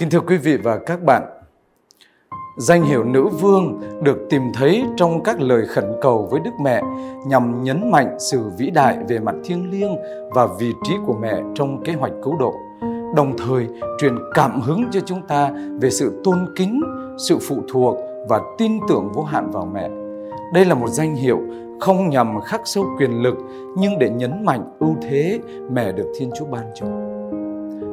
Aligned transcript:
Kính 0.00 0.10
thưa 0.10 0.20
quý 0.20 0.36
vị 0.36 0.56
và 0.56 0.78
các 0.78 1.04
bạn, 1.04 1.22
danh 2.58 2.82
hiệu 2.82 3.04
nữ 3.04 3.28
vương 3.28 3.80
được 4.02 4.18
tìm 4.30 4.42
thấy 4.54 4.84
trong 4.96 5.22
các 5.22 5.40
lời 5.40 5.66
khẩn 5.66 5.84
cầu 6.00 6.28
với 6.30 6.40
Đức 6.40 6.50
Mẹ 6.60 6.82
nhằm 7.26 7.62
nhấn 7.62 7.90
mạnh 7.90 8.16
sự 8.18 8.50
vĩ 8.58 8.70
đại 8.70 8.98
về 9.08 9.18
mặt 9.18 9.34
thiêng 9.44 9.70
liêng 9.70 9.96
và 10.30 10.48
vị 10.58 10.72
trí 10.84 10.94
của 11.06 11.14
mẹ 11.20 11.42
trong 11.54 11.84
kế 11.84 11.92
hoạch 11.92 12.12
cứu 12.22 12.36
độ, 12.38 12.54
đồng 13.16 13.36
thời 13.38 13.68
truyền 13.98 14.14
cảm 14.34 14.60
hứng 14.60 14.84
cho 14.90 15.00
chúng 15.00 15.22
ta 15.26 15.50
về 15.80 15.90
sự 15.90 16.20
tôn 16.24 16.54
kính, 16.56 16.80
sự 17.28 17.38
phụ 17.48 17.56
thuộc 17.72 17.96
và 18.28 18.40
tin 18.58 18.72
tưởng 18.88 19.08
vô 19.12 19.22
hạn 19.22 19.50
vào 19.50 19.68
mẹ. 19.74 19.90
Đây 20.54 20.64
là 20.64 20.74
một 20.74 20.88
danh 20.88 21.14
hiệu 21.14 21.38
không 21.80 22.08
nhằm 22.08 22.40
khắc 22.40 22.60
sâu 22.64 22.84
quyền 22.98 23.22
lực 23.22 23.34
nhưng 23.76 23.98
để 23.98 24.10
nhấn 24.10 24.44
mạnh 24.44 24.72
ưu 24.78 24.96
thế 25.02 25.38
mẹ 25.70 25.92
được 25.92 26.12
Thiên 26.18 26.30
Chúa 26.38 26.46
ban 26.46 26.64
cho. 26.74 26.86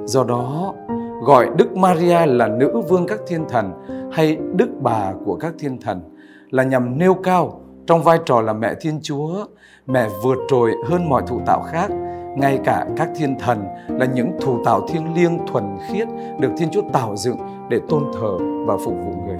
Do 0.05 0.23
đó, 0.23 0.73
gọi 1.21 1.49
Đức 1.57 1.77
Maria 1.77 2.25
là 2.25 2.47
nữ 2.47 2.81
vương 2.89 3.07
các 3.07 3.19
thiên 3.27 3.45
thần 3.49 3.71
hay 4.11 4.37
Đức 4.55 4.69
bà 4.81 5.13
của 5.25 5.35
các 5.35 5.53
thiên 5.59 5.81
thần 5.81 6.01
là 6.49 6.63
nhằm 6.63 6.97
nêu 6.97 7.13
cao 7.13 7.61
trong 7.87 8.03
vai 8.03 8.19
trò 8.25 8.41
là 8.41 8.53
mẹ 8.53 8.73
Thiên 8.81 8.99
Chúa, 9.01 9.45
mẹ 9.85 10.07
vượt 10.23 10.37
trội 10.49 10.71
hơn 10.85 11.09
mọi 11.09 11.23
thụ 11.27 11.41
tạo 11.45 11.61
khác, 11.61 11.91
ngay 12.37 12.59
cả 12.65 12.85
các 12.97 13.09
thiên 13.15 13.39
thần 13.39 13.63
là 13.89 14.05
những 14.05 14.31
thụ 14.41 14.63
tạo 14.65 14.87
thiêng 14.87 15.13
liêng 15.15 15.39
thuần 15.47 15.63
khiết 15.87 16.07
được 16.39 16.49
Thiên 16.57 16.69
Chúa 16.71 16.81
tạo 16.93 17.15
dựng 17.15 17.37
để 17.69 17.79
tôn 17.89 18.03
thờ 18.13 18.37
và 18.65 18.77
phục 18.85 18.93
vụ 19.05 19.13
người. 19.25 19.37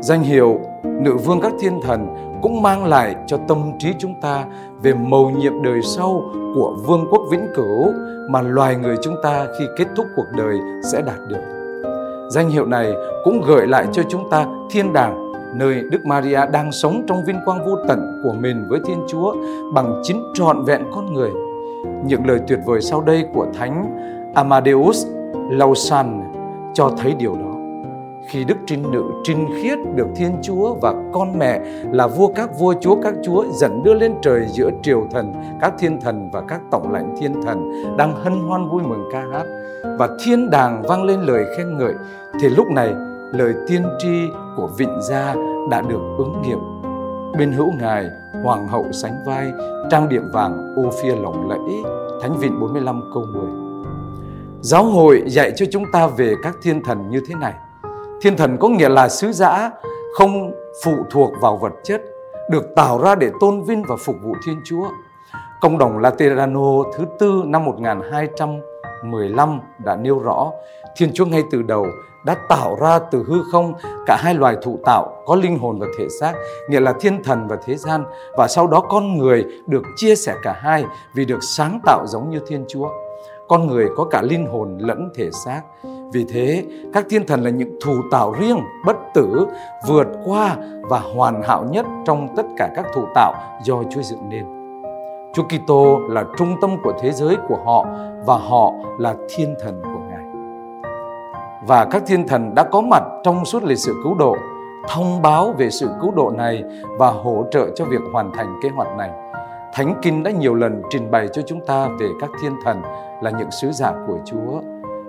Danh 0.00 0.22
hiệu 0.22 0.60
nữ 1.00 1.16
vương 1.16 1.40
các 1.40 1.52
thiên 1.60 1.80
thần 1.82 2.06
cũng 2.42 2.62
mang 2.62 2.84
lại 2.84 3.14
cho 3.26 3.36
tâm 3.48 3.58
trí 3.78 3.94
chúng 3.98 4.14
ta 4.20 4.44
về 4.82 4.94
mầu 4.94 5.30
nhiệm 5.30 5.62
đời 5.62 5.82
sau 5.82 6.22
của 6.54 6.76
vương 6.86 7.06
quốc 7.10 7.22
vĩnh 7.30 7.46
cửu 7.54 7.92
mà 8.30 8.42
loài 8.42 8.76
người 8.76 8.96
chúng 9.02 9.14
ta 9.22 9.46
khi 9.58 9.64
kết 9.76 9.86
thúc 9.96 10.06
cuộc 10.16 10.26
đời 10.36 10.58
sẽ 10.92 11.02
đạt 11.06 11.18
được. 11.28 11.42
Danh 12.30 12.50
hiệu 12.50 12.66
này 12.66 12.92
cũng 13.24 13.42
gợi 13.46 13.66
lại 13.66 13.86
cho 13.92 14.02
chúng 14.08 14.30
ta 14.30 14.46
thiên 14.70 14.92
đàng, 14.92 15.32
nơi 15.54 15.82
Đức 15.90 16.06
Maria 16.06 16.40
đang 16.52 16.72
sống 16.72 17.04
trong 17.08 17.24
vinh 17.24 17.38
quang 17.44 17.66
vô 17.66 17.76
tận 17.88 18.20
của 18.24 18.32
mình 18.32 18.66
với 18.68 18.80
Thiên 18.86 18.98
Chúa 19.08 19.34
bằng 19.74 20.00
chính 20.02 20.22
trọn 20.34 20.64
vẹn 20.64 20.82
con 20.94 21.14
người. 21.14 21.30
Những 22.04 22.26
lời 22.26 22.40
tuyệt 22.48 22.58
vời 22.66 22.80
sau 22.80 23.00
đây 23.00 23.24
của 23.34 23.46
Thánh 23.54 23.98
Amadeus 24.34 25.06
Lausanne 25.50 26.26
cho 26.74 26.90
thấy 26.98 27.14
điều 27.18 27.34
đó 27.34 27.51
khi 28.32 28.44
Đức 28.44 28.56
Trinh 28.66 28.90
Nữ 28.90 29.02
trinh 29.24 29.48
khiết 29.62 29.78
được 29.94 30.06
Thiên 30.16 30.38
Chúa 30.42 30.74
và 30.74 30.94
con 31.12 31.38
mẹ 31.38 31.60
là 31.92 32.06
vua 32.06 32.28
các 32.34 32.50
vua 32.58 32.74
chúa 32.80 32.96
các 33.02 33.14
chúa 33.24 33.44
dẫn 33.52 33.82
đưa 33.82 33.94
lên 33.94 34.14
trời 34.22 34.46
giữa 34.48 34.70
triều 34.82 35.06
thần, 35.10 35.32
các 35.60 35.72
thiên 35.78 36.00
thần 36.00 36.30
và 36.32 36.42
các 36.48 36.60
tổng 36.70 36.92
lãnh 36.92 37.14
thiên 37.20 37.42
thần 37.42 37.72
đang 37.96 38.14
hân 38.24 38.32
hoan 38.32 38.68
vui 38.68 38.82
mừng 38.82 39.08
ca 39.12 39.24
hát 39.32 39.44
và 39.98 40.08
thiên 40.24 40.50
đàng 40.50 40.82
vang 40.82 41.04
lên 41.04 41.20
lời 41.20 41.44
khen 41.56 41.78
ngợi 41.78 41.94
thì 42.40 42.48
lúc 42.48 42.66
này 42.70 42.94
lời 43.32 43.54
tiên 43.68 43.82
tri 43.98 44.28
của 44.56 44.70
vịnh 44.78 45.00
gia 45.08 45.34
đã 45.70 45.80
được 45.80 46.00
ứng 46.18 46.42
nghiệm. 46.42 46.58
Bên 47.38 47.52
hữu 47.52 47.72
ngài, 47.80 48.06
hoàng 48.44 48.68
hậu 48.68 48.92
sánh 48.92 49.24
vai, 49.26 49.52
trang 49.90 50.08
điểm 50.08 50.30
vàng 50.32 50.74
ô 50.76 50.90
phia 51.02 51.16
lộng 51.16 51.48
lẫy, 51.48 51.92
Thánh 52.22 52.38
Vịnh 52.38 52.60
45 52.60 53.00
câu 53.14 53.24
10. 53.32 53.42
Giáo 54.60 54.84
hội 54.84 55.22
dạy 55.26 55.52
cho 55.56 55.66
chúng 55.70 55.84
ta 55.92 56.06
về 56.06 56.34
các 56.42 56.56
thiên 56.62 56.82
thần 56.84 57.10
như 57.10 57.20
thế 57.28 57.34
này– 57.40 57.54
Thiên 58.22 58.36
thần 58.36 58.56
có 58.58 58.68
nghĩa 58.68 58.88
là 58.88 59.08
sứ 59.08 59.32
giả 59.32 59.70
không 60.14 60.52
phụ 60.84 60.92
thuộc 61.10 61.32
vào 61.40 61.56
vật 61.56 61.72
chất, 61.84 62.02
được 62.50 62.74
tạo 62.76 63.02
ra 63.02 63.14
để 63.14 63.30
tôn 63.40 63.62
vinh 63.62 63.82
và 63.88 63.96
phục 64.06 64.16
vụ 64.22 64.34
Thiên 64.46 64.60
Chúa. 64.64 64.88
Công 65.60 65.78
đồng 65.78 65.98
Laterano 65.98 66.82
thứ 66.96 67.04
tư 67.18 67.42
năm 67.46 67.64
1215 67.64 69.60
đã 69.84 69.96
nêu 69.96 70.18
rõ 70.18 70.50
Thiên 70.96 71.12
Chúa 71.14 71.26
ngay 71.26 71.42
từ 71.50 71.62
đầu 71.62 71.86
đã 72.24 72.36
tạo 72.48 72.76
ra 72.80 72.98
từ 72.98 73.24
hư 73.28 73.42
không 73.52 73.74
cả 74.06 74.16
hai 74.20 74.34
loài 74.34 74.56
thụ 74.62 74.78
tạo 74.84 75.22
có 75.26 75.34
linh 75.34 75.58
hồn 75.58 75.78
và 75.78 75.86
thể 75.98 76.08
xác, 76.20 76.32
nghĩa 76.68 76.80
là 76.80 76.92
thiên 77.00 77.22
thần 77.22 77.48
và 77.48 77.56
thế 77.64 77.76
gian 77.76 78.04
và 78.36 78.48
sau 78.48 78.66
đó 78.66 78.80
con 78.80 79.18
người 79.18 79.46
được 79.66 79.82
chia 79.96 80.14
sẻ 80.14 80.34
cả 80.42 80.52
hai 80.52 80.84
vì 81.14 81.24
được 81.24 81.38
sáng 81.56 81.80
tạo 81.84 82.06
giống 82.06 82.30
như 82.30 82.40
Thiên 82.46 82.64
Chúa. 82.68 82.88
Con 83.48 83.66
người 83.66 83.88
có 83.96 84.04
cả 84.04 84.22
linh 84.22 84.46
hồn 84.46 84.78
lẫn 84.80 85.10
thể 85.14 85.30
xác. 85.44 85.62
Vì 86.12 86.24
thế, 86.24 86.64
các 86.92 87.06
thiên 87.10 87.26
thần 87.26 87.40
là 87.42 87.50
những 87.50 87.78
thù 87.84 87.92
tạo 88.10 88.32
riêng, 88.40 88.58
bất 88.86 88.96
tử, 89.14 89.46
vượt 89.88 90.06
qua 90.24 90.56
và 90.82 90.98
hoàn 90.98 91.42
hảo 91.42 91.64
nhất 91.70 91.86
trong 92.04 92.28
tất 92.36 92.42
cả 92.56 92.70
các 92.76 92.86
thù 92.94 93.04
tạo 93.14 93.34
do 93.64 93.82
Chúa 93.90 94.02
dựng 94.02 94.28
nên. 94.28 94.44
Chúa 95.34 95.42
Kitô 95.42 95.98
là 96.08 96.24
trung 96.36 96.56
tâm 96.60 96.76
của 96.82 96.92
thế 97.00 97.12
giới 97.12 97.36
của 97.48 97.58
họ 97.64 97.86
và 98.26 98.36
họ 98.36 98.72
là 98.98 99.14
thiên 99.28 99.54
thần 99.60 99.82
của 99.82 100.00
Ngài. 100.10 100.24
Và 101.66 101.84
các 101.84 102.02
thiên 102.06 102.28
thần 102.28 102.54
đã 102.54 102.62
có 102.62 102.80
mặt 102.80 103.02
trong 103.22 103.44
suốt 103.44 103.62
lịch 103.62 103.78
sử 103.78 103.94
cứu 104.04 104.14
độ, 104.14 104.36
thông 104.88 105.22
báo 105.22 105.54
về 105.58 105.70
sự 105.70 105.88
cứu 106.00 106.10
độ 106.10 106.30
này 106.30 106.64
và 106.98 107.10
hỗ 107.10 107.44
trợ 107.50 107.66
cho 107.74 107.84
việc 107.84 108.00
hoàn 108.12 108.32
thành 108.32 108.60
kế 108.62 108.68
hoạch 108.68 108.96
này. 108.98 109.10
Thánh 109.74 109.94
Kinh 110.02 110.22
đã 110.22 110.30
nhiều 110.30 110.54
lần 110.54 110.82
trình 110.90 111.10
bày 111.10 111.28
cho 111.32 111.42
chúng 111.46 111.60
ta 111.66 111.88
về 112.00 112.08
các 112.20 112.30
thiên 112.42 112.52
thần 112.64 112.82
là 113.22 113.30
những 113.30 113.50
sứ 113.50 113.72
giả 113.72 113.92
của 114.06 114.18
Chúa 114.24 114.60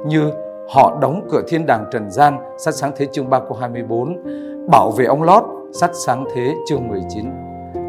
như 0.05 0.31
họ 0.69 0.97
đóng 1.01 1.27
cửa 1.31 1.41
thiên 1.47 1.65
đàng 1.65 1.85
trần 1.91 2.11
gian, 2.11 2.37
sát 2.57 2.71
sáng 2.71 2.91
thế 2.95 3.07
chương 3.11 3.29
3 3.29 3.39
câu 3.39 3.57
24 3.59 4.17
bảo 4.71 4.91
vệ 4.91 5.05
ông 5.05 5.23
Lót, 5.23 5.43
sát 5.73 5.91
sáng 6.05 6.25
thế 6.35 6.53
chương 6.67 6.87
19 6.87 7.25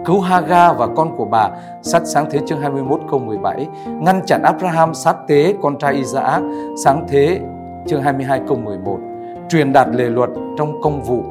cứu 0.05 0.21
Haga 0.21 0.73
và 0.73 0.87
con 0.97 1.17
của 1.17 1.25
bà, 1.25 1.49
sát 1.83 2.03
sáng 2.05 2.27
thế 2.31 2.41
chương 2.47 2.61
21 2.61 3.01
câu 3.11 3.21
17 3.21 3.67
ngăn 3.87 4.21
chặn 4.27 4.43
Abraham, 4.43 4.95
sát 4.95 5.17
tế 5.29 5.55
con 5.63 5.79
trai 5.79 5.95
Isaac, 5.95 6.43
sáng 6.85 7.07
thế 7.09 7.41
chương 7.87 8.03
22 8.03 8.41
câu 8.49 8.57
11 8.57 8.99
truyền 9.49 9.73
đạt 9.73 9.89
lề 9.93 10.05
luật 10.05 10.31
trong 10.59 10.81
công 10.83 11.03
vụ, 11.03 11.23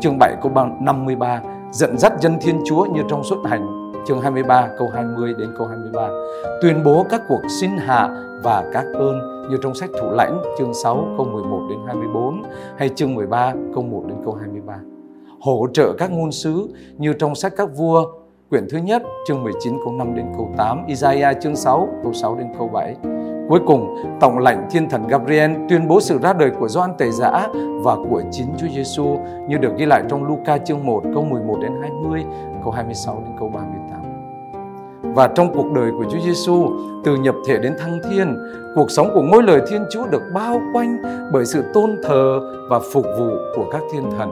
chương 0.00 0.18
7 0.18 0.34
câu 0.42 0.52
53 0.80 1.40
dẫn 1.70 1.98
dắt 1.98 2.12
dân 2.20 2.38
Thiên 2.40 2.60
Chúa 2.64 2.84
như 2.84 3.02
trong 3.08 3.24
xuất 3.24 3.38
hành 3.44 3.81
chương 4.06 4.20
23 4.20 4.68
câu 4.78 4.88
20 4.88 5.34
đến 5.38 5.54
câu 5.58 5.66
23 5.66 6.08
tuyên 6.62 6.82
bố 6.84 7.06
các 7.10 7.22
cuộc 7.28 7.40
xin 7.60 7.70
hạ 7.76 8.08
và 8.42 8.70
các 8.72 8.84
ơn 8.94 9.48
như 9.50 9.56
trong 9.62 9.74
sách 9.74 9.90
thủ 10.00 10.10
lãnh 10.10 10.42
chương 10.58 10.74
6 10.74 11.14
câu 11.16 11.26
11 11.26 11.66
đến 11.70 11.78
24 11.86 12.42
hay 12.78 12.88
chương 12.88 13.14
13 13.14 13.54
câu 13.74 13.82
1 13.82 14.04
đến 14.08 14.16
câu 14.24 14.34
23 14.34 14.78
hỗ 15.40 15.66
trợ 15.72 15.92
các 15.92 16.10
ngôn 16.10 16.32
sứ 16.32 16.68
như 16.98 17.12
trong 17.12 17.34
sách 17.34 17.52
các 17.56 17.68
vua 17.76 18.04
quyển 18.50 18.66
thứ 18.70 18.78
nhất 18.78 19.02
chương 19.26 19.42
19 19.42 19.78
câu 19.84 19.92
5 19.92 20.14
đến 20.14 20.26
câu 20.36 20.54
8 20.56 20.86
Isaiah 20.86 21.36
chương 21.40 21.56
6 21.56 21.88
câu 22.02 22.12
6 22.12 22.36
đến 22.36 22.46
câu 22.58 22.68
7 22.68 22.96
Cuối 23.48 23.60
cùng, 23.66 23.96
Tổng 24.20 24.38
lãnh 24.38 24.68
Thiên 24.70 24.88
thần 24.88 25.06
Gabriel 25.06 25.50
tuyên 25.68 25.88
bố 25.88 26.00
sự 26.00 26.18
ra 26.18 26.32
đời 26.32 26.50
của 26.50 26.68
Gioan 26.68 26.90
Tẩy 26.98 27.10
Giả 27.10 27.48
và 27.82 27.96
của 28.10 28.22
chính 28.30 28.46
Chúa 28.58 28.66
Giêsu 28.74 29.18
như 29.48 29.58
được 29.58 29.72
ghi 29.78 29.86
lại 29.86 30.02
trong 30.08 30.24
Luca 30.24 30.58
chương 30.58 30.86
1 30.86 31.02
câu 31.14 31.24
11 31.24 31.58
đến 31.62 31.72
20, 31.80 32.24
câu 32.62 32.72
26 32.72 33.22
đến 33.24 33.32
câu 33.38 33.48
3. 33.48 33.61
Và 35.14 35.28
trong 35.28 35.54
cuộc 35.54 35.72
đời 35.72 35.90
của 35.98 36.04
Chúa 36.12 36.18
Giêsu, 36.24 36.70
từ 37.04 37.16
nhập 37.16 37.34
thể 37.46 37.58
đến 37.58 37.72
thăng 37.78 38.00
thiên, 38.10 38.36
cuộc 38.74 38.90
sống 38.90 39.10
của 39.14 39.22
ngôi 39.22 39.42
lời 39.42 39.60
Thiên 39.70 39.84
Chúa 39.90 40.06
được 40.06 40.22
bao 40.34 40.60
quanh 40.72 40.98
bởi 41.32 41.46
sự 41.46 41.62
tôn 41.74 41.96
thờ 42.02 42.40
và 42.70 42.80
phục 42.92 43.04
vụ 43.18 43.30
của 43.56 43.64
các 43.72 43.82
thiên 43.92 44.02
thần. 44.18 44.30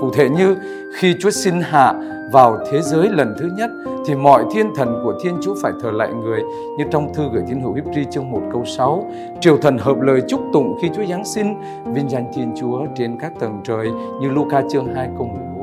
Cụ 0.00 0.10
thể 0.10 0.28
như 0.28 0.56
khi 0.98 1.14
Chúa 1.20 1.30
xin 1.30 1.54
hạ 1.60 1.94
vào 2.32 2.58
thế 2.70 2.80
giới 2.82 3.08
lần 3.08 3.34
thứ 3.38 3.50
nhất 3.56 3.70
thì 4.06 4.14
mọi 4.14 4.44
thiên 4.52 4.74
thần 4.76 5.00
của 5.04 5.14
Thiên 5.22 5.34
Chúa 5.42 5.54
phải 5.62 5.72
thờ 5.82 5.90
lại 5.90 6.08
người 6.12 6.40
như 6.78 6.84
trong 6.90 7.14
thư 7.14 7.22
gửi 7.32 7.42
tín 7.48 7.60
hữu 7.60 7.74
Hebri 7.74 8.04
chương 8.10 8.30
1 8.30 8.40
câu 8.52 8.64
6. 8.64 9.10
Triều 9.40 9.56
thần 9.56 9.78
hợp 9.78 10.00
lời 10.00 10.22
chúc 10.28 10.40
tụng 10.52 10.78
khi 10.82 10.90
Chúa 10.96 11.04
Giáng 11.10 11.24
sinh 11.24 11.54
vinh 11.94 12.10
danh 12.10 12.32
Thiên 12.34 12.52
Chúa 12.60 12.86
trên 12.96 13.18
các 13.20 13.32
tầng 13.40 13.60
trời 13.64 13.88
như 14.20 14.30
Luca 14.30 14.62
chương 14.70 14.94
2 14.94 15.08
câu 15.18 15.26
14. 15.26 15.53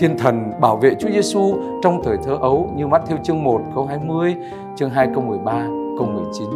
Thiên 0.00 0.18
thần 0.18 0.60
bảo 0.60 0.76
vệ 0.76 0.94
Chúa 0.94 1.08
Giêsu 1.10 1.54
trong 1.82 2.02
thời 2.04 2.16
thơ 2.24 2.38
ấu 2.40 2.70
như 2.76 2.86
Matthew 2.86 3.22
chương 3.22 3.44
1 3.44 3.60
câu 3.74 3.86
20, 3.86 4.36
chương 4.76 4.90
2 4.90 5.08
câu 5.14 5.24
13, 5.24 5.52
câu 5.98 6.06
19. 6.06 6.48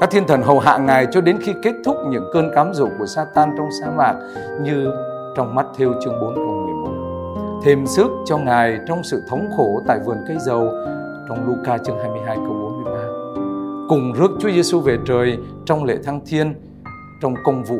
Các 0.00 0.10
thiên 0.10 0.26
thần 0.26 0.42
hầu 0.42 0.58
hạ 0.58 0.78
Ngài 0.78 1.06
cho 1.12 1.20
đến 1.20 1.38
khi 1.42 1.52
kết 1.62 1.72
thúc 1.84 1.96
những 2.10 2.24
cơn 2.32 2.50
cám 2.54 2.74
dỗ 2.74 2.88
của 2.98 3.06
Satan 3.06 3.50
trong 3.56 3.68
sa 3.80 3.90
mạc 3.90 4.14
như 4.62 4.90
trong 5.36 5.56
Matthew 5.56 6.00
chương 6.04 6.20
4 6.20 6.34
câu 6.34 6.66
11. 7.46 7.60
Thêm 7.64 7.86
sức 7.86 8.10
cho 8.24 8.38
Ngài 8.38 8.78
trong 8.88 9.04
sự 9.04 9.22
thống 9.28 9.46
khổ 9.56 9.82
tại 9.86 9.98
vườn 10.06 10.18
cây 10.28 10.36
dầu 10.40 10.68
trong 11.28 11.46
Luca 11.46 11.78
chương 11.78 11.98
22 11.98 12.36
câu 12.36 12.72
43. 12.84 12.90
Cùng 13.88 14.12
rước 14.12 14.30
Chúa 14.40 14.50
Giêsu 14.50 14.80
về 14.80 14.98
trời 15.06 15.38
trong 15.66 15.84
lễ 15.84 15.96
thăng 16.04 16.20
thiên 16.26 16.54
trong 17.22 17.34
công 17.44 17.62
vụ 17.64 17.78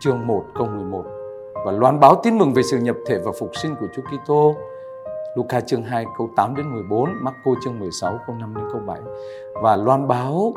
chương 0.00 0.26
1 0.26 0.44
câu 0.54 0.66
11 0.66 1.13
và 1.64 1.72
loan 1.72 2.00
báo 2.00 2.20
tin 2.22 2.38
mừng 2.38 2.52
về 2.52 2.62
sự 2.62 2.78
nhập 2.78 2.96
thể 3.06 3.18
và 3.24 3.32
phục 3.38 3.50
sinh 3.62 3.74
của 3.80 3.86
Chúa 3.96 4.02
Kitô. 4.02 4.54
Luca 5.36 5.60
chương 5.60 5.82
2 5.82 6.06
câu 6.18 6.30
8 6.36 6.56
đến 6.56 6.72
14, 6.72 7.10
Marco 7.20 7.50
chương 7.64 7.78
16 7.78 8.18
câu 8.26 8.36
5 8.40 8.54
đến 8.56 8.64
câu 8.72 8.80
7 8.86 9.00
và 9.62 9.76
loan 9.76 10.08
báo 10.08 10.52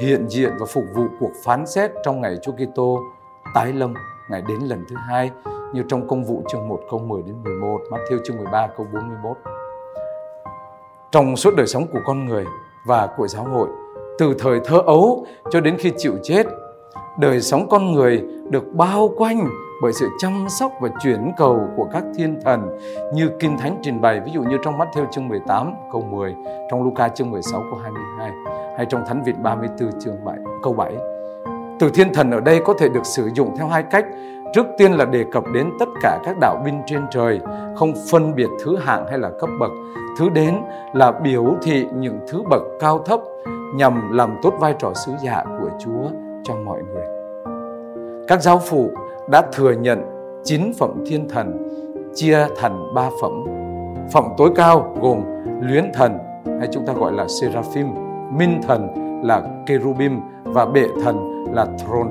hiện 0.00 0.28
diện 0.28 0.52
và 0.60 0.66
phục 0.66 0.84
vụ 0.94 1.04
cuộc 1.20 1.30
phán 1.44 1.66
xét 1.66 1.90
trong 2.04 2.20
ngày 2.20 2.36
Chúa 2.42 2.52
Kitô 2.52 3.00
tái 3.54 3.72
lâm 3.72 3.94
ngày 4.30 4.42
đến 4.48 4.60
lần 4.60 4.84
thứ 4.88 4.96
hai 4.96 5.30
như 5.72 5.82
trong 5.88 6.08
công 6.08 6.24
vụ 6.24 6.42
chương 6.48 6.68
1 6.68 6.80
câu 6.90 7.00
10 7.00 7.22
đến 7.22 7.42
11, 7.42 7.80
Matthew 7.90 8.18
chương 8.24 8.36
13 8.36 8.66
câu 8.76 8.86
41. 8.92 9.36
Trong 11.12 11.36
suốt 11.36 11.56
đời 11.56 11.66
sống 11.66 11.86
của 11.92 12.00
con 12.06 12.26
người 12.26 12.44
và 12.86 13.08
của 13.16 13.28
giáo 13.28 13.44
hội, 13.44 13.68
từ 14.18 14.34
thời 14.38 14.60
thơ 14.64 14.78
ấu 14.86 15.26
cho 15.50 15.60
đến 15.60 15.76
khi 15.78 15.92
chịu 15.96 16.14
chết, 16.22 16.46
đời 17.18 17.40
sống 17.40 17.68
con 17.68 17.92
người 17.92 18.22
được 18.50 18.64
bao 18.72 19.10
quanh 19.16 19.48
bởi 19.84 19.92
sự 19.92 20.08
chăm 20.18 20.46
sóc 20.48 20.72
và 20.80 20.88
chuyển 21.02 21.32
cầu 21.36 21.68
của 21.76 21.88
các 21.92 22.04
thiên 22.16 22.40
thần 22.44 22.78
như 23.12 23.30
Kinh 23.40 23.58
Thánh 23.58 23.78
trình 23.82 24.00
bày 24.00 24.20
ví 24.20 24.32
dụ 24.32 24.42
như 24.42 24.56
trong 24.64 24.78
Matthew 24.78 25.06
chương 25.10 25.28
18 25.28 25.74
câu 25.92 26.02
10, 26.10 26.34
trong 26.70 26.84
Luca 26.84 27.08
chương 27.08 27.30
16 27.30 27.60
câu 27.70 27.78
22 27.82 28.30
hay 28.76 28.86
trong 28.90 29.04
Thánh 29.06 29.22
Việt 29.22 29.32
34 29.42 30.00
chương 30.00 30.24
7 30.24 30.36
câu 30.62 30.72
7. 30.72 30.92
Từ 31.80 31.90
thiên 31.94 32.14
thần 32.14 32.30
ở 32.30 32.40
đây 32.40 32.60
có 32.64 32.74
thể 32.78 32.88
được 32.88 33.06
sử 33.06 33.30
dụng 33.34 33.56
theo 33.56 33.66
hai 33.66 33.82
cách. 33.82 34.04
Trước 34.54 34.66
tiên 34.78 34.92
là 34.92 35.04
đề 35.04 35.24
cập 35.32 35.44
đến 35.54 35.70
tất 35.80 35.88
cả 36.02 36.18
các 36.24 36.36
đạo 36.40 36.62
binh 36.64 36.82
trên 36.86 37.00
trời, 37.10 37.40
không 37.76 37.92
phân 38.10 38.34
biệt 38.34 38.48
thứ 38.64 38.76
hạng 38.76 39.06
hay 39.08 39.18
là 39.18 39.30
cấp 39.40 39.50
bậc. 39.60 39.70
Thứ 40.18 40.28
đến 40.28 40.54
là 40.94 41.12
biểu 41.12 41.44
thị 41.62 41.86
những 41.94 42.18
thứ 42.28 42.42
bậc 42.50 42.62
cao 42.80 42.98
thấp 42.98 43.20
nhằm 43.74 44.12
làm 44.12 44.36
tốt 44.42 44.54
vai 44.60 44.74
trò 44.78 44.92
sứ 44.94 45.12
giả 45.24 45.44
của 45.60 45.70
Chúa 45.84 46.10
cho 46.44 46.54
mọi 46.64 46.82
người. 46.82 47.04
Các 48.28 48.42
giáo 48.42 48.58
phụ 48.58 48.90
đã 49.28 49.42
thừa 49.52 49.72
nhận 49.72 50.02
chín 50.44 50.72
phẩm 50.78 51.04
thiên 51.06 51.28
thần 51.28 51.58
chia 52.14 52.46
thành 52.56 52.94
ba 52.94 53.10
phẩm. 53.20 53.44
Phẩm 54.12 54.24
tối 54.36 54.50
cao 54.56 54.96
gồm 55.00 55.22
luyến 55.60 55.84
thần 55.94 56.18
hay 56.58 56.68
chúng 56.72 56.86
ta 56.86 56.92
gọi 56.92 57.12
là 57.12 57.26
seraphim, 57.40 57.86
minh 58.30 58.60
thần 58.68 58.88
là 59.24 59.42
kerubim 59.66 60.20
và 60.44 60.66
bệ 60.66 60.86
thần 61.04 61.44
là 61.52 61.66
throne. 61.78 62.10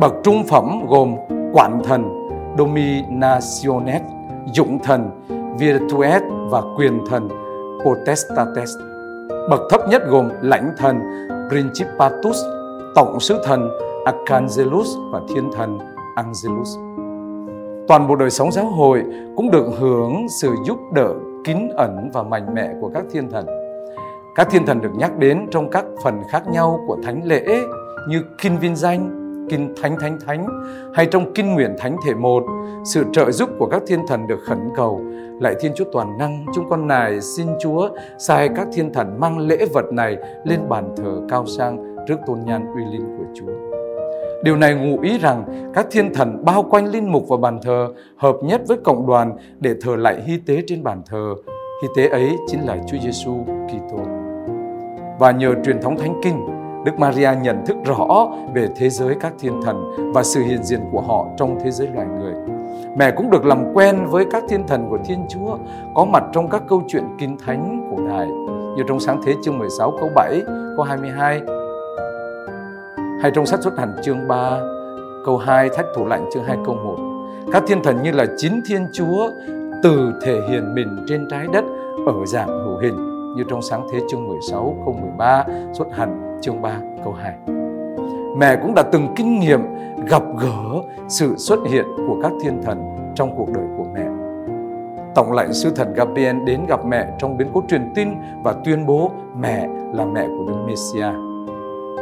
Bậc 0.00 0.14
trung 0.22 0.44
phẩm 0.48 0.86
gồm 0.88 1.16
quản 1.52 1.82
thần 1.84 2.28
dominationes, 2.58 4.02
dụng 4.54 4.78
thần 4.78 5.10
virtues 5.58 6.22
và 6.50 6.62
quyền 6.76 7.00
thần 7.10 7.28
potestates. 7.84 8.70
Bậc 9.50 9.60
thấp 9.70 9.80
nhất 9.88 10.02
gồm 10.08 10.28
lãnh 10.42 10.70
thần 10.78 11.00
principatus, 11.48 12.36
tổng 12.94 13.20
sứ 13.20 13.42
thần 13.44 13.68
archangelus 14.04 14.88
và 15.12 15.20
thiên 15.28 15.50
thần 15.56 15.78
Angelus. 16.18 16.76
Toàn 17.88 18.08
bộ 18.08 18.16
đời 18.16 18.30
sống 18.30 18.52
giáo 18.52 18.64
hội 18.64 19.04
cũng 19.36 19.50
được 19.50 19.66
hưởng 19.78 20.26
sự 20.28 20.54
giúp 20.66 20.78
đỡ 20.94 21.14
kín 21.44 21.68
ẩn 21.76 22.10
và 22.12 22.22
mạnh 22.22 22.54
mẽ 22.54 22.74
của 22.80 22.90
các 22.94 23.04
thiên 23.10 23.30
thần. 23.30 23.46
Các 24.34 24.48
thiên 24.50 24.66
thần 24.66 24.80
được 24.80 24.90
nhắc 24.98 25.18
đến 25.18 25.46
trong 25.50 25.70
các 25.70 25.84
phần 26.02 26.20
khác 26.30 26.42
nhau 26.52 26.80
của 26.86 26.96
thánh 27.02 27.24
lễ 27.24 27.44
như 28.08 28.22
kinh 28.38 28.58
vinh 28.58 28.76
danh, 28.76 29.10
kinh 29.50 29.74
thánh 29.82 29.96
thánh 30.00 30.18
thánh 30.26 30.46
hay 30.94 31.06
trong 31.06 31.32
kinh 31.34 31.54
nguyện 31.54 31.76
thánh 31.78 31.96
thể 32.06 32.14
một. 32.14 32.42
Sự 32.84 33.04
trợ 33.12 33.30
giúp 33.30 33.50
của 33.58 33.66
các 33.66 33.82
thiên 33.86 34.06
thần 34.08 34.26
được 34.26 34.38
khẩn 34.46 34.58
cầu. 34.76 35.00
Lại 35.40 35.54
Thiên 35.60 35.72
Chúa 35.74 35.84
toàn 35.92 36.18
năng, 36.18 36.46
chúng 36.54 36.68
con 36.68 36.86
nài 36.86 37.20
xin 37.20 37.46
Chúa 37.60 37.88
sai 38.18 38.48
các 38.56 38.68
thiên 38.72 38.92
thần 38.92 39.20
mang 39.20 39.38
lễ 39.38 39.66
vật 39.74 39.92
này 39.92 40.16
lên 40.44 40.68
bàn 40.68 40.94
thờ 40.96 41.20
cao 41.28 41.46
sang 41.46 41.96
trước 42.08 42.16
tôn 42.26 42.38
nhan 42.46 42.66
uy 42.76 42.82
linh 42.92 43.18
của 43.18 43.24
Chúa. 43.34 43.67
Điều 44.42 44.56
này 44.56 44.74
ngụ 44.74 45.00
ý 45.00 45.18
rằng 45.18 45.70
các 45.74 45.86
thiên 45.90 46.14
thần 46.14 46.44
bao 46.44 46.62
quanh 46.62 46.86
linh 46.86 47.12
mục 47.12 47.28
và 47.28 47.36
bàn 47.36 47.58
thờ 47.62 47.88
hợp 48.16 48.36
nhất 48.42 48.60
với 48.66 48.76
cộng 48.84 49.06
đoàn 49.06 49.36
để 49.60 49.74
thờ 49.82 49.96
lại 49.96 50.22
hy 50.26 50.36
tế 50.46 50.62
trên 50.66 50.82
bàn 50.82 51.02
thờ. 51.06 51.34
Hy 51.82 51.88
tế 51.96 52.08
ấy 52.08 52.36
chính 52.48 52.66
là 52.66 52.76
Chúa 52.86 52.98
Giêsu 52.98 53.44
Kitô. 53.44 53.98
Và 55.18 55.30
nhờ 55.30 55.54
truyền 55.64 55.82
thống 55.82 55.96
thánh 55.96 56.20
kinh, 56.22 56.46
Đức 56.84 56.98
Maria 56.98 57.30
nhận 57.42 57.66
thức 57.66 57.76
rõ 57.84 58.28
về 58.54 58.68
thế 58.76 58.90
giới 58.90 59.14
các 59.20 59.32
thiên 59.38 59.62
thần 59.62 59.84
và 60.14 60.22
sự 60.22 60.40
hiện 60.40 60.62
diện 60.62 60.80
của 60.92 61.00
họ 61.00 61.26
trong 61.36 61.58
thế 61.64 61.70
giới 61.70 61.88
loài 61.94 62.06
người. 62.18 62.34
Mẹ 62.96 63.10
cũng 63.10 63.30
được 63.30 63.44
làm 63.44 63.74
quen 63.74 64.06
với 64.06 64.24
các 64.30 64.44
thiên 64.48 64.66
thần 64.66 64.86
của 64.90 64.98
Thiên 65.04 65.26
Chúa 65.28 65.58
có 65.94 66.04
mặt 66.04 66.24
trong 66.32 66.50
các 66.50 66.62
câu 66.68 66.82
chuyện 66.88 67.04
kinh 67.18 67.36
thánh 67.46 67.90
cổ 67.90 68.08
đại 68.08 68.26
như 68.76 68.82
trong 68.88 69.00
sáng 69.00 69.20
thế 69.26 69.34
chương 69.44 69.58
16 69.58 69.90
câu 70.00 70.08
7, 70.14 70.42
câu 70.76 70.84
22 70.84 71.40
hay 73.22 73.30
trong 73.30 73.46
sách 73.46 73.62
xuất 73.62 73.78
hành 73.78 73.96
chương 74.02 74.28
3 74.28 74.60
câu 75.24 75.38
2 75.38 75.68
thách 75.68 75.86
thủ 75.94 76.06
lạnh 76.06 76.28
chương 76.34 76.44
2 76.44 76.56
câu 76.66 76.74
1 76.74 77.08
các 77.52 77.62
thiên 77.66 77.82
thần 77.82 78.02
như 78.02 78.12
là 78.12 78.26
chính 78.36 78.60
thiên 78.66 78.86
chúa, 78.92 79.30
từ 79.82 80.12
thể 80.22 80.40
hiện 80.48 80.74
mình 80.74 81.04
trên 81.08 81.28
trái 81.30 81.46
đất, 81.52 81.64
ở 82.06 82.26
dạng 82.26 82.48
hữu 82.48 82.78
hình, 82.78 82.96
như 83.36 83.44
trong 83.48 83.62
sáng 83.62 83.86
thế 83.92 84.00
chương 84.10 84.28
16 84.28 84.76
câu 84.84 84.94
13 85.00 85.44
xuất 85.72 85.86
hành 85.92 86.38
chương 86.42 86.62
3 86.62 86.80
câu 87.04 87.12
2 87.12 87.34
mẹ 88.36 88.56
cũng 88.62 88.74
đã 88.74 88.82
từng 88.82 89.08
kinh 89.16 89.40
nghiệm, 89.40 89.60
gặp 90.06 90.22
gỡ 90.38 90.82
sự 91.08 91.36
xuất 91.36 91.58
hiện 91.68 91.84
của 92.08 92.16
các 92.22 92.32
thiên 92.42 92.62
thần 92.62 93.12
trong 93.14 93.36
cuộc 93.36 93.48
đời 93.54 93.64
của 93.76 93.84
mẹ. 93.94 94.06
Tổng 95.14 95.32
lãnh 95.32 95.52
sư 95.52 95.70
thần 95.76 95.94
Gabriel 95.94 96.36
đến 96.44 96.66
gặp 96.68 96.84
mẹ 96.84 97.06
trong 97.18 97.36
biến 97.36 97.48
cố 97.54 97.62
truyền 97.68 97.92
tin 97.94 98.08
và 98.44 98.54
tuyên 98.64 98.86
bố 98.86 99.10
mẹ 99.40 99.68
là 99.92 100.04
mẹ 100.04 100.26
của 100.26 100.44
Đức 100.48 100.56
Messiah. 100.66 101.27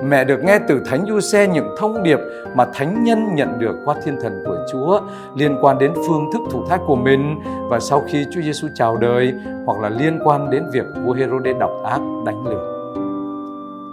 Mẹ 0.04 0.25
được 0.25 0.44
nghe 0.44 0.58
từ 0.69 0.81
Thánh 0.87 1.06
Du 1.08 1.20
Xe 1.20 1.48
những 1.48 1.75
thông 1.78 2.02
điệp 2.02 2.19
mà 2.54 2.66
Thánh 2.75 3.04
Nhân 3.04 3.34
nhận 3.34 3.58
được 3.58 3.76
qua 3.84 3.94
thiên 4.04 4.16
thần 4.22 4.43
của 4.46 4.56
Chúa 4.72 5.00
liên 5.37 5.58
quan 5.62 5.78
đến 5.78 5.93
phương 5.94 6.31
thức 6.32 6.43
thủ 6.50 6.66
thác 6.69 6.81
của 6.87 6.96
mình 6.96 7.40
và 7.70 7.81
sau 7.81 8.02
khi 8.08 8.25
Chúa 8.34 8.40
Giêsu 8.40 8.69
chào 8.75 8.96
đời 8.96 9.32
hoặc 9.66 9.81
là 9.81 9.88
liên 9.88 10.19
quan 10.25 10.50
đến 10.50 10.64
việc 10.72 10.84
vua 11.04 11.12
Herode 11.12 11.52
độc 11.52 11.70
ác 11.84 12.00
đánh 12.26 12.46
lừa. 12.46 12.76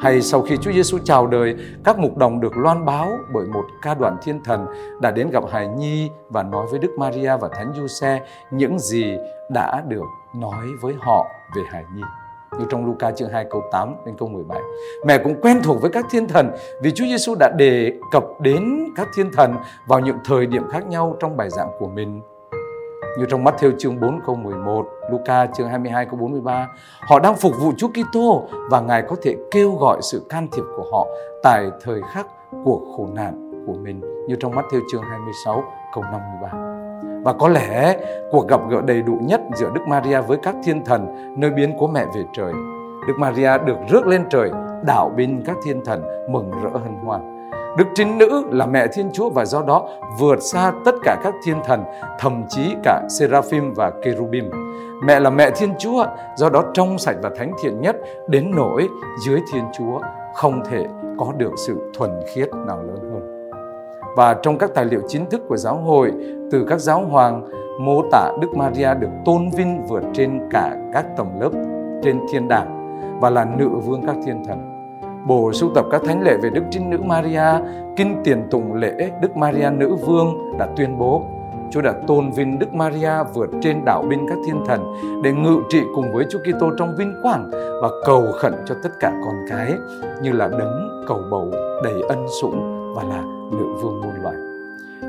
Hay 0.02 0.22
sau 0.22 0.42
khi 0.42 0.58
Chúa 0.58 0.72
Giêsu 0.72 0.98
chào 1.04 1.28
đời, 1.28 1.56
các 1.84 2.00
mục 2.00 2.18
đồng 2.18 2.40
được 2.40 2.58
loan 2.58 2.86
báo 2.86 3.18
bởi 3.34 3.46
một 3.46 3.66
ca 3.82 3.94
đoàn 3.94 4.18
thiên 4.24 4.44
thần 4.44 4.66
đã 5.02 5.12
đến 5.12 5.30
gặp 5.30 5.44
Hải 5.52 5.68
Nhi 5.68 6.10
và 6.30 6.44
nói 6.44 6.66
với 6.72 6.80
Đức 6.80 6.92
Maria 6.98 7.38
và 7.38 7.48
Thánh 7.48 7.74
Du 7.76 7.88
Xe 7.88 8.22
những 8.52 8.80
gì 8.80 9.18
đã 9.50 9.84
được 9.88 10.06
nói 10.36 10.66
với 10.82 10.94
họ 11.00 11.28
về 11.56 11.62
Hải 11.72 11.84
Nhi 11.96 12.04
như 12.60 12.66
trong 12.70 12.86
Luca 12.86 13.12
chương 13.12 13.30
2 13.30 13.46
câu 13.50 13.64
8 13.72 13.96
đến 14.06 14.16
câu 14.18 14.30
17. 14.30 14.60
Mẹ 15.06 15.18
cũng 15.18 15.42
quen 15.42 15.62
thuộc 15.64 15.82
với 15.82 15.92
các 15.92 16.06
thiên 16.12 16.28
thần 16.28 16.52
vì 16.82 16.92
Chúa 16.92 17.06
Giêsu 17.06 17.36
đã 17.40 17.50
đề 17.58 17.94
cập 18.12 18.24
đến 18.40 18.64
các 18.96 19.08
thiên 19.16 19.32
thần 19.32 19.56
vào 19.88 20.00
những 20.00 20.18
thời 20.26 20.46
điểm 20.46 20.64
khác 20.72 20.88
nhau 20.88 21.18
trong 21.20 21.38
bài 21.38 21.50
giảng 21.50 21.70
của 21.80 21.88
mình. 21.88 22.22
Như 23.20 23.26
trong 23.30 23.44
Matthew 23.44 23.72
chương 23.80 24.00
4 24.00 24.20
câu 24.26 24.36
11, 24.36 24.86
Luca 25.12 25.46
chương 25.46 25.70
22 25.70 26.06
câu 26.06 26.16
43, 26.16 26.68
họ 27.00 27.20
đang 27.20 27.36
phục 27.36 27.54
vụ 27.60 27.72
Chúa 27.78 27.88
Kitô 27.88 28.44
và 28.70 28.82
Ngài 28.82 29.02
có 29.02 29.16
thể 29.22 29.36
kêu 29.52 29.76
gọi 29.76 29.98
sự 30.02 30.26
can 30.30 30.48
thiệp 30.52 30.64
của 30.78 30.86
họ 30.92 31.08
tại 31.44 31.66
thời 31.82 32.02
khắc 32.14 32.28
của 32.66 32.82
khổ 32.98 33.08
nạn 33.14 33.64
của 33.68 33.74
mình 33.74 34.02
như 34.28 34.36
trong 34.40 34.52
Matthew 34.52 34.82
chương 34.92 35.04
26 35.04 35.64
câu 35.94 36.04
53. 36.04 36.73
Và 37.24 37.34
có 37.34 37.48
lẽ 37.48 37.98
cuộc 38.32 38.48
gặp 38.48 38.60
gỡ 38.70 38.82
đầy 38.86 39.02
đủ 39.02 39.20
nhất 39.22 39.42
giữa 39.56 39.70
Đức 39.76 39.82
Maria 39.88 40.22
với 40.22 40.38
các 40.44 40.56
thiên 40.64 40.86
thần 40.86 41.34
nơi 41.38 41.52
biến 41.52 41.78
của 41.78 41.88
mẹ 41.88 42.06
về 42.16 42.22
trời. 42.34 42.54
Đức 43.08 43.14
Maria 43.18 43.52
được 43.66 43.78
rước 43.90 44.08
lên 44.08 44.24
trời, 44.30 44.52
đảo 44.86 45.12
binh 45.18 45.44
các 45.46 45.56
thiên 45.64 45.86
thần 45.86 46.04
mừng 46.30 46.52
rỡ 46.64 46.70
hân 46.70 46.96
hoan. 47.06 47.50
Đức 47.78 47.86
Trinh 47.96 48.18
Nữ 48.18 48.44
là 48.52 48.66
mẹ 48.66 48.88
Thiên 48.88 49.10
Chúa 49.14 49.30
và 49.30 49.46
do 49.46 49.62
đó 49.62 49.90
vượt 50.20 50.42
xa 50.42 50.72
tất 50.86 50.96
cả 51.04 51.18
các 51.24 51.34
thiên 51.46 51.58
thần, 51.66 51.84
thậm 52.20 52.44
chí 52.50 52.76
cả 52.84 53.02
Seraphim 53.20 53.74
và 53.74 53.92
Kerubim. 54.04 54.50
Mẹ 55.04 55.20
là 55.20 55.30
mẹ 55.30 55.50
Thiên 55.50 55.74
Chúa, 55.80 56.06
do 56.38 56.50
đó 56.50 56.64
trong 56.74 56.98
sạch 56.98 57.16
và 57.22 57.30
thánh 57.38 57.52
thiện 57.64 57.82
nhất 57.82 57.96
đến 58.28 58.52
nỗi 58.56 58.90
dưới 59.26 59.40
Thiên 59.54 59.64
Chúa 59.78 60.00
không 60.34 60.62
thể 60.70 60.86
có 61.18 61.34
được 61.38 61.52
sự 61.68 61.92
thuần 61.98 62.12
khiết 62.34 62.50
nào 62.68 62.82
lớn 62.82 63.00
hơn 63.14 63.33
và 64.16 64.34
trong 64.34 64.58
các 64.58 64.72
tài 64.76 64.86
liệu 64.86 65.02
chính 65.08 65.30
thức 65.30 65.42
của 65.48 65.58
giáo 65.58 65.78
hội 65.78 66.12
từ 66.52 66.66
các 66.70 66.80
giáo 66.80 67.06
hoàng 67.06 67.50
mô 67.80 68.02
tả 68.12 68.32
Đức 68.42 68.56
Maria 68.56 68.94
được 69.00 69.10
tôn 69.26 69.50
vinh 69.50 69.88
vượt 69.88 70.04
trên 70.14 70.40
cả 70.52 70.76
các 70.94 71.06
tầng 71.18 71.40
lớp 71.40 71.50
trên 72.04 72.20
thiên 72.32 72.48
đàng 72.48 73.00
và 73.22 73.30
là 73.30 73.46
nữ 73.58 73.70
vương 73.70 74.02
các 74.08 74.16
thiên 74.26 74.44
thần. 74.46 74.70
Bộ 75.28 75.54
sưu 75.54 75.70
tập 75.76 75.86
các 75.92 76.02
thánh 76.06 76.22
lễ 76.22 76.38
về 76.44 76.50
Đức 76.50 76.64
Trinh 76.72 76.90
Nữ 76.90 76.98
Maria, 77.06 77.64
kinh 77.98 78.22
tiền 78.24 78.44
tụng 78.52 78.74
lễ 78.74 79.12
Đức 79.22 79.38
Maria 79.38 79.70
Nữ 79.70 79.96
Vương 79.96 80.58
đã 80.60 80.68
tuyên 80.76 80.98
bố 80.98 81.24
Chúa 81.74 81.82
đã 81.82 81.94
tôn 82.08 82.32
vinh 82.32 82.60
Đức 82.60 82.74
Maria 82.74 83.12
vượt 83.34 83.50
trên 83.62 83.86
đảo 83.86 84.06
binh 84.10 84.26
các 84.30 84.38
thiên 84.46 84.66
thần 84.68 84.94
để 85.24 85.32
ngự 85.32 85.58
trị 85.70 85.82
cùng 85.96 86.14
với 86.14 86.26
Chúa 86.30 86.40
Kitô 86.40 86.72
trong 86.78 86.96
vinh 86.96 87.14
quang 87.24 87.52
và 87.82 87.90
cầu 88.06 88.26
khẩn 88.40 88.54
cho 88.66 88.76
tất 88.84 88.90
cả 89.00 89.14
con 89.26 89.36
cái 89.50 89.74
như 90.22 90.32
là 90.32 90.48
đấng 90.48 91.04
cầu 91.08 91.20
bầu 91.32 91.52
đầy 91.84 92.02
ân 92.10 92.26
sủng 92.42 92.94
và 92.96 93.04
là 93.04 93.24
nữ 93.58 93.66
vương 93.82 94.02
muôn 94.02 94.14
loài. 94.22 94.36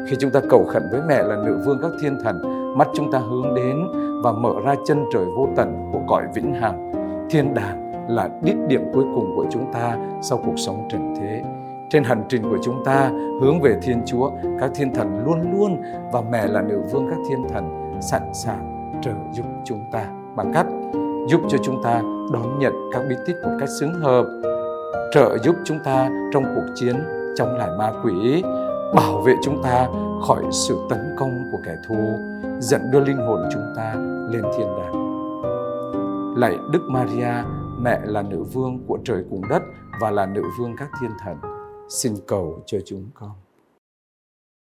Khi 0.09 0.17
chúng 0.21 0.31
ta 0.31 0.41
cầu 0.51 0.65
khẩn 0.65 0.83
với 0.91 1.01
mẹ 1.09 1.23
là 1.23 1.37
nữ 1.47 1.59
vương 1.67 1.79
các 1.83 1.91
thiên 2.01 2.19
thần, 2.25 2.43
mắt 2.79 2.89
chúng 2.95 3.13
ta 3.13 3.19
hướng 3.19 3.55
đến 3.55 3.77
và 4.23 4.33
mở 4.33 4.55
ra 4.65 4.75
chân 4.87 5.05
trời 5.13 5.25
vô 5.37 5.49
tận 5.57 5.91
của 5.93 6.01
cõi 6.07 6.23
vĩnh 6.35 6.55
hằng. 6.55 6.93
Thiên 7.31 7.55
đàng 7.55 8.09
là 8.09 8.29
đích 8.43 8.57
điểm 8.69 8.81
cuối 8.93 9.05
cùng 9.15 9.33
của 9.37 9.47
chúng 9.51 9.73
ta 9.73 9.99
sau 10.23 10.41
cuộc 10.47 10.57
sống 10.57 10.89
trần 10.91 11.15
thế. 11.21 11.43
Trên 11.91 12.05
hành 12.05 12.23
trình 12.29 12.43
của 12.43 12.59
chúng 12.63 12.85
ta 12.85 13.11
hướng 13.41 13.61
về 13.61 13.79
Thiên 13.83 14.03
Chúa, 14.07 14.31
các 14.61 14.71
thiên 14.75 14.95
thần 14.95 15.25
luôn 15.25 15.53
luôn 15.53 15.83
và 16.13 16.23
mẹ 16.31 16.47
là 16.47 16.63
nữ 16.63 16.83
vương 16.93 17.07
các 17.11 17.19
thiên 17.29 17.49
thần 17.49 17.99
sẵn 18.01 18.23
sàng 18.33 18.91
trợ 19.03 19.13
giúp 19.33 19.47
chúng 19.65 19.81
ta 19.93 20.07
bằng 20.37 20.53
cách 20.55 20.67
giúp 21.29 21.41
cho 21.49 21.59
chúng 21.63 21.83
ta 21.83 22.03
đón 22.33 22.59
nhận 22.59 22.73
các 22.93 23.03
bí 23.09 23.15
tích 23.27 23.37
một 23.43 23.51
cách 23.61 23.69
xứng 23.81 23.95
hợp, 23.95 24.27
trợ 25.13 25.39
giúp 25.39 25.57
chúng 25.65 25.79
ta 25.85 26.11
trong 26.33 26.45
cuộc 26.55 26.73
chiến 26.75 26.97
chống 27.37 27.57
lại 27.57 27.71
ma 27.79 27.93
quỷ, 28.05 28.43
bảo 28.95 29.21
vệ 29.21 29.35
chúng 29.43 29.63
ta 29.63 29.89
khỏi 30.27 30.43
sự 30.51 30.77
tấn 30.91 30.99
công 31.19 31.45
của 31.53 31.59
kẻ 31.67 31.77
thù, 31.89 31.97
dẫn 32.61 32.91
đưa 32.91 33.01
linh 33.01 33.17
hồn 33.17 33.41
chúng 33.53 33.73
ta 33.77 33.95
lên 34.31 34.43
thiên 34.57 34.67
đàng. 34.67 35.05
Lạy 36.37 36.59
Đức 36.73 36.83
Maria, 36.89 37.33
mẹ 37.81 38.01
là 38.05 38.23
nữ 38.23 38.43
vương 38.43 38.87
của 38.87 38.99
trời 39.05 39.25
cùng 39.31 39.43
đất 39.49 39.63
và 40.01 40.11
là 40.11 40.27
nữ 40.27 40.43
vương 40.59 40.77
các 40.77 40.89
thiên 41.01 41.11
thần. 41.25 41.37
xin 41.89 42.15
cầu 42.27 42.63
cho 42.67 42.79
chúng 42.87 43.11
con 43.15 43.44